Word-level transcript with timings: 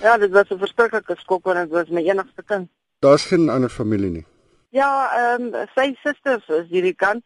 Ja, 0.00 0.18
dit 0.18 0.30
was 0.30 0.50
'n 0.50 0.58
verskriklike 0.58 1.14
skok 1.18 1.44
want 1.44 1.58
dit 1.58 1.70
was 1.70 1.88
my 1.88 2.02
enigste 2.02 2.42
kind. 2.42 2.68
Daar's 2.98 3.24
geen 3.24 3.48
ander 3.48 3.70
familie 3.70 4.10
nie. 4.10 4.26
Ja, 4.70 5.10
ehm 5.14 5.54
um, 5.54 5.66
sy 5.74 5.94
susters 6.02 6.48
is 6.48 6.68
hierdie 6.68 6.94
kant 6.94 7.22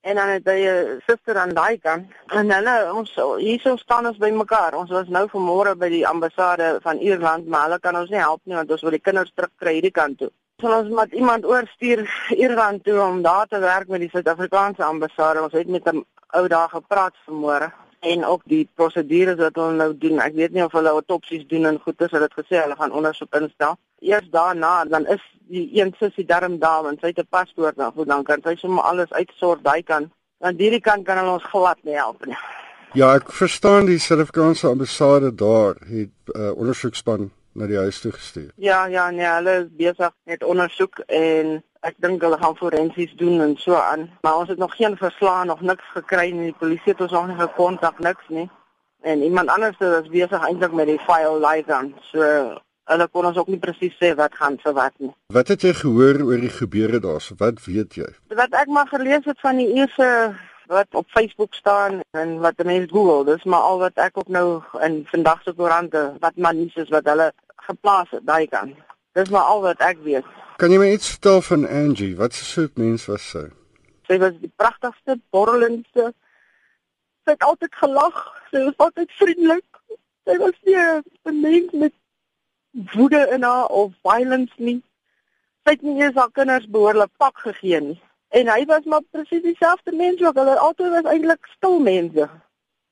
en 0.00 0.14
dan 0.14 0.28
het 0.28 0.44
hy 0.44 0.60
'n 0.66 1.02
suster 1.06 1.36
aan 1.38 1.54
daai 1.54 1.78
kant. 1.78 2.06
En 2.26 2.50
hulle 2.50 2.92
ons 2.94 3.14
hierso 3.38 3.76
staan 3.76 4.06
ons 4.06 4.18
by 4.18 4.30
mekaar. 4.30 4.74
Ons 4.74 4.90
was 4.90 5.08
nou 5.08 5.26
vanmôre 5.28 5.76
by 5.76 5.88
die 5.88 6.06
ambassade 6.06 6.78
van 6.82 6.98
Ierland, 6.98 7.46
maar 7.46 7.62
hulle 7.62 7.78
kan 7.78 7.96
ons 7.96 8.10
nie 8.10 8.18
help 8.18 8.40
nie 8.44 8.54
want 8.54 8.70
ons 8.70 8.82
wil 8.82 8.90
die 8.90 9.06
kinders 9.08 9.32
terugkry 9.34 9.72
hierdie 9.72 9.90
kant 10.00 10.18
toe. 10.18 10.30
Sal 10.60 10.78
ons 10.82 10.88
met 10.88 11.12
iemand 11.12 11.44
oorstuur 11.44 12.28
Ierland 12.28 12.84
toe 12.84 13.00
om 13.00 13.22
daar 13.22 13.46
te 13.46 13.58
werk 13.58 13.88
met 13.88 14.00
die 14.00 14.10
Suid-Afrikaanse 14.10 14.84
ambassade. 14.84 15.42
Ons 15.42 15.52
het 15.52 15.68
met 15.68 15.86
'n 15.92 16.04
ou 16.30 16.48
daar 16.48 16.68
gepraat 16.68 17.14
vanmôre 17.26 17.72
en 18.00 18.24
ook 18.24 18.42
die 18.44 18.68
prosedures 18.74 19.38
wat 19.38 19.54
hulle 19.54 19.76
nou 19.76 19.92
doen. 19.98 20.20
Ek 20.20 20.34
weet 20.34 20.52
nie 20.52 20.64
of 20.64 20.72
hulle 20.72 20.88
autopsies 20.88 21.46
doen 21.46 21.66
en 21.66 21.80
goed 21.80 22.00
is, 22.00 22.10
hulle 22.10 22.28
het 22.28 22.38
gesê 22.38 22.60
hulle 22.62 22.76
gaan 22.76 22.92
ondersoek 22.92 23.34
instel. 23.40 23.78
Eers 24.00 24.28
daarna 24.30 24.84
dan 24.84 25.06
is 25.06 25.22
die 25.48 25.68
een 25.80 25.94
sussie 25.98 26.26
darm 26.26 26.58
daar 26.58 26.88
en 26.90 26.98
sy 27.00 27.06
het 27.06 27.18
'n 27.18 27.30
paspoort 27.30 27.76
dan, 27.76 27.92
goed 27.92 28.08
dan 28.08 28.24
kan 28.24 28.42
sy 28.42 28.54
sommer 28.56 28.84
alles 28.84 29.12
uitsort 29.12 29.64
daai 29.64 29.82
kan. 29.82 30.10
Want 30.38 30.58
hierdie 30.58 30.80
kant 30.80 31.04
kan 31.04 31.18
hulle 31.18 31.38
ons 31.38 31.50
glad 31.52 31.78
nie 31.82 31.94
help 31.94 32.26
nie. 32.26 32.36
Ja, 32.92 33.14
ek 33.14 33.32
verstaan 33.32 33.86
die 33.86 33.98
Suid-Afrikaanse 33.98 34.68
ambassade 34.68 35.34
daar 35.34 35.74
het 35.88 36.12
'n 36.34 36.40
uh, 36.40 36.52
ondersoekspan 36.56 37.30
na 37.52 37.66
die 37.66 37.76
huis 37.76 38.00
toe 38.00 38.12
gestuur. 38.12 38.50
Ja, 38.56 38.86
ja, 38.86 39.10
nee, 39.10 39.26
hulle 39.26 39.54
is 39.64 39.68
besig 39.76 40.12
met 40.24 40.44
ondersoek 40.44 40.98
en 40.98 41.62
ek 41.86 41.96
dink 42.02 42.22
hulle 42.24 42.38
gaan 42.40 42.56
forensies 42.58 43.14
doen 43.20 43.40
en 43.44 43.56
so 43.62 43.78
aan. 43.78 44.08
Maar 44.26 44.42
ons 44.42 44.52
het 44.52 44.58
nog 44.58 44.76
geen 44.76 44.96
verslae 44.96 45.44
nog 45.44 45.60
niks 45.60 45.84
gekry 45.94 46.30
nie. 46.30 46.50
Die 46.50 46.60
polisie 46.60 46.92
het 46.92 47.02
ons 47.06 47.14
nog 47.14 47.26
nie 47.30 47.38
gekontak 47.40 47.98
niks 47.98 48.28
nie. 48.28 48.48
En 49.06 49.22
iemand 49.22 49.52
anders 49.54 49.78
is 49.78 50.08
besig 50.10 50.46
eintlik 50.48 50.72
met 50.72 50.90
die 50.90 51.02
file 51.06 51.38
live 51.42 51.68
dan. 51.70 51.92
So 52.10 52.22
hulle 52.86 53.06
kon 53.10 53.26
ons 53.26 53.38
ook 53.38 53.48
nie 53.50 53.62
presies 53.62 53.94
sê 54.00 54.12
wat 54.18 54.34
gaan 54.38 54.58
vir 54.62 54.74
wat 54.74 54.94
nie. 55.02 55.12
Wat 55.34 55.48
het 55.50 55.64
jy 55.66 55.72
gehoor 55.74 56.20
oor 56.26 56.42
die 56.42 56.52
gebeure 56.54 57.00
daar? 57.02 57.24
Wat 57.38 57.64
weet 57.64 57.98
jy? 57.98 58.10
Wat 58.42 58.54
ek 58.54 58.70
maar 58.70 58.90
gelees 58.90 59.26
het 59.26 59.40
van 59.42 59.58
die 59.62 59.72
eerste 59.74 60.08
wat 60.70 60.98
op 60.98 61.06
Facebook 61.14 61.54
staan 61.54 62.00
en 62.18 62.38
wat 62.42 62.62
mense 62.64 62.90
Google, 62.90 63.24
dis 63.28 63.44
maar 63.44 63.66
al 63.70 63.78
wat 63.78 63.98
ek 64.02 64.18
ook 64.18 64.30
nou 64.34 64.62
in 64.82 65.04
vandag 65.10 65.42
se 65.42 65.54
koerante 65.54 66.02
wat 66.22 66.36
maar 66.36 66.54
nuus 66.54 66.74
is 66.74 66.90
wat 66.94 67.06
hulle 67.06 67.30
geplaas 67.68 68.10
het 68.10 68.26
daai 68.26 68.46
kant. 68.50 68.74
Dis 69.18 69.30
maar 69.30 69.46
al 69.50 69.62
wat 69.66 69.82
ek 69.82 70.02
weet. 70.02 70.26
Kan 70.56 70.72
jy 70.72 70.78
my 70.80 70.86
iets 70.88 71.10
vertel 71.12 71.42
van 71.44 71.66
Angie? 71.68 72.14
Wat 72.16 72.32
'n 72.32 72.48
soort 72.50 72.76
mens 72.76 73.04
was 73.06 73.28
sy? 73.30 73.44
Sy 74.08 74.16
was 74.18 74.32
die 74.40 74.52
pragtigste, 74.56 75.20
borrelendste. 75.30 76.14
Sy 77.24 77.30
het 77.30 77.42
altyd 77.42 77.74
gelag. 77.74 78.16
Sy 78.50 78.62
was 78.64 78.76
altyd 78.76 79.10
vriendelik. 79.20 79.68
Sy 80.24 80.36
was 80.38 80.56
nie 80.64 80.76
'n 80.76 81.40
mens 81.40 81.72
met 81.72 81.92
woede 82.94 83.28
in 83.34 83.42
haar 83.42 83.66
of 83.66 83.92
violence 84.02 84.54
nie. 84.56 84.82
Sy 85.64 85.70
het 85.70 85.82
nie 85.82 86.02
eens 86.02 86.14
haar 86.14 86.30
kinders 86.30 86.66
behoorlik 86.66 87.10
pak 87.16 87.38
gegee 87.38 87.80
nie. 87.80 88.00
En 88.28 88.48
hy 88.48 88.64
was 88.64 88.84
maar 88.84 89.04
presies 89.10 89.42
dieselfde 89.42 89.92
mens 89.92 90.20
wat 90.20 90.34
hulle 90.34 90.58
altyd 90.58 90.90
was 90.90 91.12
eintlik 91.12 91.46
stil 91.56 91.78
mense. 91.80 92.30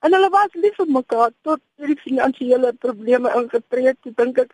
En 0.00 0.12
hulle 0.12 0.30
was 0.30 0.52
lief 0.52 0.76
vir 0.76 0.86
mekaar 0.86 1.30
tot 1.42 1.60
hierdie 1.76 2.00
finansiële 2.00 2.72
probleme 2.72 3.34
ingetree 3.34 3.86
het, 3.86 4.16
dink 4.16 4.38
ek 4.38 4.52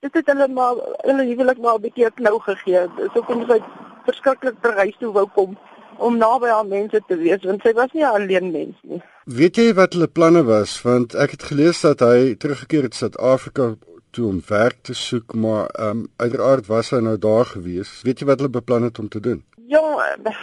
dit 0.00 0.14
het 0.14 0.26
hulle 0.26 0.48
maar 0.48 0.74
hulle 1.08 1.24
huwelik 1.30 1.58
maar 1.58 1.78
'n 1.78 1.84
bietjie 1.86 2.06
'n 2.06 2.18
knou 2.20 2.38
gegee. 2.48 2.86
So 3.14 3.22
kom 3.22 3.46
sy 3.48 3.60
verskriklik 4.04 4.60
terug 4.60 4.98
toe 4.98 5.12
wou 5.12 5.26
kom 5.34 5.58
om 5.98 6.16
naby 6.16 6.46
aan 6.46 6.68
mense 6.68 7.00
te 7.08 7.16
wees 7.16 7.44
want 7.44 7.62
sy 7.62 7.72
was 7.72 7.92
nie 7.92 8.04
'n 8.04 8.14
alleen 8.14 8.50
mens 8.50 8.76
nie. 8.82 9.02
Weet 9.24 9.56
jy 9.56 9.74
wat 9.74 9.92
hulle 9.92 10.08
planne 10.08 10.44
was? 10.44 10.82
Want 10.82 11.14
ek 11.14 11.30
het 11.30 11.42
gelees 11.42 11.80
dat 11.80 12.00
hy 12.00 12.34
teruggekeer 12.34 12.82
het 12.82 12.94
Suid-Afrika 12.94 13.74
toe 14.10 14.28
om 14.28 14.40
werk 14.48 14.76
te 14.82 14.94
soek, 14.94 15.34
maar 15.34 15.66
ehm 15.66 15.88
um, 15.88 16.06
uiteraard 16.16 16.66
was 16.66 16.90
hy 16.90 17.00
nou 17.04 17.18
daar 17.18 17.44
gewees. 17.44 18.02
Weet 18.02 18.18
jy 18.18 18.26
wat 18.26 18.38
hulle 18.38 18.50
beplan 18.50 18.82
het 18.82 18.98
om 18.98 19.08
te 19.08 19.20
doen? 19.20 19.44
Ja, 19.66 19.82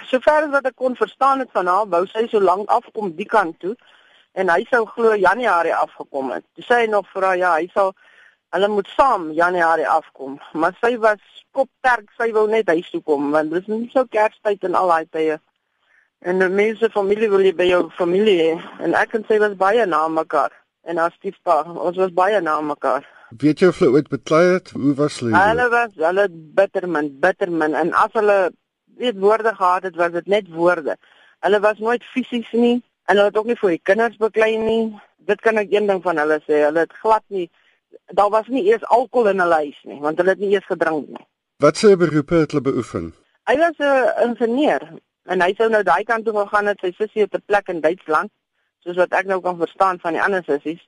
sover 0.06 0.44
as 0.44 0.52
wat 0.52 0.66
ek 0.66 0.76
kon 0.76 0.96
verstaan 0.96 1.40
het 1.40 1.50
van 1.52 1.68
haar, 1.68 1.88
wou 1.90 2.06
sy 2.08 2.28
so 2.28 2.42
lank 2.42 2.70
afkom 2.70 3.16
die 3.16 3.26
kant 3.26 3.60
toe 3.60 3.76
en 4.34 4.50
hy 4.50 4.66
sou 4.70 4.86
glo 4.86 5.16
Januarie 5.16 5.76
afgekom 5.76 6.32
het. 6.32 6.44
Toe 6.56 6.66
sê 6.68 6.82
hy 6.84 6.90
nog 6.92 7.08
vir 7.14 7.24
haar 7.24 7.38
ja, 7.38 7.54
hy 7.56 7.70
sal 7.74 7.94
Hulle 8.54 8.68
moet 8.70 8.90
saam 8.94 9.32
Januarie 9.34 9.88
afkom, 9.90 10.36
maar 10.54 10.76
sy 10.78 10.92
was 11.02 11.22
kopterk, 11.58 12.12
sy 12.20 12.28
wou 12.36 12.44
net 12.50 12.68
huis 12.70 12.90
toe 12.94 13.02
kom 13.02 13.32
want 13.34 13.50
dit 13.50 13.64
is 13.64 13.70
nie 13.72 13.88
so 13.94 14.06
Kerstyd 14.14 14.68
en 14.68 14.78
al 14.78 14.92
daai 14.94 15.08
tye. 15.16 15.38
En 16.22 16.38
die 16.42 16.50
mense 16.54 16.90
familie 16.94 17.32
wil 17.32 17.42
jy 17.48 17.54
by 17.58 17.66
jou 17.66 17.80
familie 17.98 18.36
hê 18.44 18.52
en 18.86 18.94
ek 19.00 19.16
en 19.18 19.26
sy 19.30 19.40
was 19.42 19.56
baie 19.64 19.88
na 19.90 20.04
mekaar 20.18 20.54
en 20.86 21.02
as 21.02 21.16
stiefpa, 21.18 21.64
ons 21.72 21.98
was 21.98 22.14
baie 22.14 22.42
na 22.46 22.60
mekaar. 22.62 23.08
Weet 23.42 23.64
jy 23.64 23.72
of 23.72 23.80
hulle 23.82 23.98
ooit 23.98 24.12
beklei 24.12 24.44
het? 24.52 24.70
Hoe 24.78 24.94
was 25.02 25.18
hulle? 25.24 25.34
Hulle 25.34 25.68
was 25.74 25.98
hulle 26.04 26.28
bittermin, 26.62 27.10
bittermin 27.26 27.80
en 27.80 27.94
as 28.04 28.14
hulle 28.20 28.38
weet 29.02 29.18
woorde 29.24 29.56
gehad 29.58 29.90
het, 29.90 29.98
was 29.98 30.14
dit 30.20 30.30
net 30.36 30.54
woorde. 30.54 31.00
Hulle 31.42 31.64
was 31.66 31.82
nooit 31.82 32.06
fisies 32.14 32.54
nie 32.54 32.78
en 33.10 33.18
hulle 33.18 33.32
het 33.32 33.42
ook 33.42 33.50
nie 33.50 33.58
vir 33.66 33.76
die 33.80 33.82
kinders 33.90 34.22
beklei 34.22 34.54
nie. 34.62 34.94
Dit 35.26 35.42
kan 35.42 35.58
ek 35.58 35.74
een 35.74 35.90
ding 35.90 36.06
van 36.06 36.22
hulle 36.22 36.38
sê, 36.46 36.68
hulle 36.68 36.86
het 36.86 36.98
glad 37.02 37.26
nie 37.34 37.50
daar 38.06 38.30
was 38.30 38.48
nie 38.48 38.66
eers 38.66 38.86
alkohol 38.86 39.30
in 39.30 39.40
hulle 39.40 39.54
huis 39.54 39.80
nie, 39.84 40.00
want 40.00 40.18
hulle 40.18 40.30
het 40.30 40.40
nie 40.40 40.54
eers 40.54 40.66
gedrink 40.66 41.08
nie. 41.08 41.26
Wat 41.64 41.78
se 41.78 41.98
beroepe 41.98 42.36
het 42.36 42.52
hulle 42.52 42.64
beoefen? 42.64 43.14
Hy 43.50 43.58
was 43.58 43.78
'n 43.78 44.30
ingenieur 44.30 44.84
en 45.26 45.42
hy 45.42 45.54
sou 45.58 45.70
nou 45.70 45.84
daai 45.84 46.04
kant 46.04 46.26
toe 46.26 46.38
gegaan 46.38 46.66
het, 46.66 46.80
sy 46.80 46.92
sussie 46.92 47.22
het 47.22 47.36
'n 47.36 47.44
plek 47.46 47.68
in 47.68 47.82
Duitsland, 47.82 48.32
soos 48.80 48.96
wat 48.96 49.14
ek 49.14 49.26
nou 49.26 49.42
kan 49.42 49.58
verstaan 49.58 50.00
van 50.00 50.14
die 50.14 50.22
ander 50.22 50.44
sissies. 50.44 50.82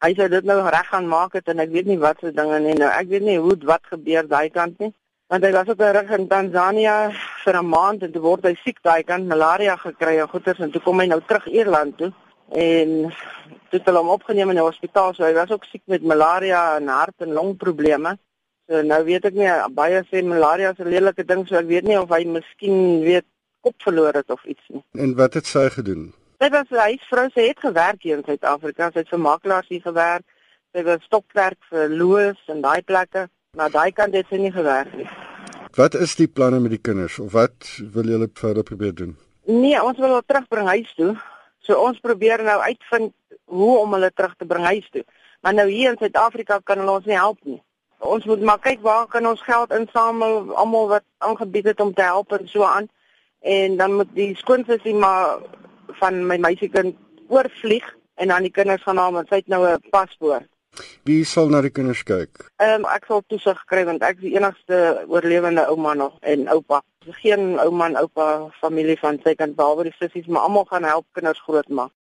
Hy 0.00 0.14
sou 0.14 0.28
dit 0.28 0.44
nou 0.44 0.68
reg 0.68 0.88
gaan 0.88 1.08
maak 1.08 1.32
het 1.32 1.48
en 1.48 1.58
ek 1.58 1.70
weet 1.70 1.86
nie 1.86 1.98
wat 1.98 2.16
se 2.20 2.32
dinge 2.32 2.58
nie 2.60 2.74
nou. 2.74 2.90
Ek 2.90 3.08
weet 3.08 3.22
nie 3.22 3.38
hoe 3.38 3.56
wat 3.64 3.82
gebeur 3.82 4.28
daai 4.28 4.50
kant 4.50 4.78
nie. 4.78 4.94
Want 5.28 5.44
hy 5.44 5.52
was 5.52 5.68
op 5.68 5.80
'n 5.80 5.92
rig 5.92 6.10
in 6.10 6.28
Tanzanië 6.28 7.12
vir 7.44 7.56
'n 7.56 7.68
maand 7.68 8.02
en 8.02 8.12
toe 8.12 8.22
word 8.22 8.44
hy 8.44 8.54
siek 8.54 8.82
daai 8.82 9.02
kant, 9.02 9.26
malaria 9.26 9.76
gekry 9.76 10.18
en 10.18 10.28
goeters 10.28 10.58
en 10.58 10.70
toe 10.70 10.80
kom 10.80 11.00
hy 11.00 11.06
nou 11.06 11.20
terug 11.26 11.46
Ierland 11.46 11.98
toe 11.98 12.12
en 12.52 13.12
het 13.70 13.86
hulle 13.86 14.02
hom 14.02 14.12
opgeneem 14.14 14.50
in 14.50 14.58
die 14.58 14.66
hospitaal. 14.66 15.14
So 15.14 15.24
hy 15.24 15.32
was 15.36 15.50
ook 15.50 15.64
siek 15.64 15.82
met 15.90 16.02
malaria 16.02 16.76
en 16.76 16.88
hart 16.88 17.22
en 17.24 17.32
longprobleme. 17.36 18.16
So 18.70 18.82
nou 18.86 19.00
weet 19.06 19.26
ek 19.30 19.34
nie 19.38 19.50
baie 19.74 20.02
sê 20.08 20.22
malaria 20.26 20.70
is 20.70 20.78
'n 20.78 20.90
lelike 20.90 21.24
ding, 21.24 21.46
so 21.46 21.56
ek 21.56 21.66
weet 21.66 21.84
nie 21.84 21.98
of 21.98 22.10
hy 22.10 22.24
miskien 22.24 23.02
weet 23.02 23.26
kop 23.60 23.74
verloor 23.82 24.14
het 24.14 24.30
of 24.30 24.44
iets 24.44 24.66
nie. 24.68 24.82
En 24.94 25.14
wat 25.16 25.34
het 25.34 25.46
sy 25.46 25.68
gedoen? 25.68 26.12
Sy 26.40 26.48
was 26.50 26.70
'n 26.70 26.86
huisvrou, 26.88 27.28
sy 27.34 27.48
het 27.48 27.60
gewerk 27.60 28.02
hier 28.02 28.16
in 28.16 28.24
Suid-Afrika. 28.24 28.90
Sy 28.92 28.98
het 28.98 29.08
vir 29.08 29.18
makelaars 29.18 29.68
hier 29.68 29.82
gewerk. 29.82 30.24
Sy 30.72 30.82
was 30.82 31.02
stokwerk 31.02 31.58
vir 31.70 31.88
Loos 31.88 32.40
en 32.46 32.60
daai 32.60 32.82
plekke. 32.82 33.28
Maar 33.56 33.70
daai 33.70 33.92
kant 33.92 34.14
het 34.14 34.26
sy 34.30 34.36
nie 34.36 34.52
gewerk 34.52 34.94
nie. 34.96 35.08
Wat 35.74 35.94
is 35.94 36.14
die 36.14 36.28
planne 36.28 36.60
met 36.60 36.70
die 36.70 36.82
kinders 36.82 37.18
of 37.18 37.32
wat 37.32 37.80
wil 37.92 38.04
julle 38.04 38.28
verder 38.34 38.62
probeer 38.62 38.94
doen? 38.94 39.16
Nee, 39.44 39.82
ons 39.82 39.98
wil 39.98 40.08
hulle 40.08 40.22
terugbring 40.26 40.66
huis 40.66 40.94
toe. 40.94 41.16
So 41.60 41.78
ons 41.78 42.00
probeer 42.00 42.42
nou 42.42 42.58
uitvind 42.60 43.12
hoe 43.44 43.78
om 43.78 43.92
hulle 43.92 44.10
terug 44.14 44.36
te 44.36 44.46
bring 44.46 44.64
huis 44.64 44.88
toe. 44.90 45.04
Maar 45.40 45.54
nou 45.54 45.68
hier 45.68 45.90
in 45.90 45.98
Suid-Afrika 45.98 46.60
kan 46.64 46.78
hulle 46.78 46.98
ons 47.00 47.08
nie 47.08 47.18
help 47.18 47.38
nie. 47.44 47.60
Ons 48.00 48.24
moet 48.24 48.40
maar 48.40 48.60
kyk 48.64 48.80
waar 48.84 49.06
kan 49.12 49.26
ons 49.28 49.42
geld 49.44 49.72
insamel, 49.76 50.54
almal 50.56 50.88
wat 50.88 51.04
aangebied 51.18 51.72
het 51.72 51.80
om 51.80 51.92
te 51.94 52.02
help 52.02 52.32
en 52.32 52.48
so 52.48 52.64
aan. 52.64 52.88
En 53.40 53.76
dan 53.76 53.94
moet 53.94 54.14
die 54.16 54.36
skoonsussie 54.36 54.94
maar 54.94 55.40
van 56.00 56.26
my 56.26 56.36
meisiekind 56.40 56.96
oorvlieg 57.28 57.84
en 58.14 58.28
dan 58.28 58.42
die 58.42 58.52
kinders 58.52 58.82
gaan 58.82 59.00
haal 59.00 59.12
want 59.12 59.28
sy 59.28 59.42
het 59.42 59.52
nou 59.52 59.66
'n 59.66 59.90
paspoort. 59.90 60.48
Wie 61.08 61.24
sal 61.24 61.48
na 61.52 61.60
die 61.64 61.72
kinders 61.76 62.02
kyk? 62.08 62.44
Ehm 62.62 62.84
um, 62.84 62.88
ek 62.94 63.08
sal 63.08 63.22
toesig 63.32 63.62
kry 63.70 63.82
want 63.88 64.04
ek 64.06 64.20
is 64.20 64.26
die 64.26 64.34
enigste 64.38 64.80
oorlewende 65.08 65.64
ouma 65.72 65.94
nog 65.98 66.18
en 66.32 66.46
oupa. 66.54 66.82
Geen 67.22 67.58
ouma 67.64 67.88
en 67.90 67.98
oupa 68.02 68.26
familie 68.60 68.98
van 69.00 69.18
sy 69.24 69.34
kant 69.40 69.56
behalwe 69.58 69.88
die 69.88 69.96
sissies, 69.96 70.28
maar 70.28 70.46
almal 70.46 70.68
gaan 70.70 70.86
help 70.92 71.06
kinders 71.18 71.42
grootmaak. 71.46 71.92